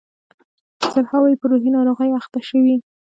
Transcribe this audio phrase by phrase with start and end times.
[0.79, 2.75] په زرهاوو یې په روحي ناروغیو اخته شوي.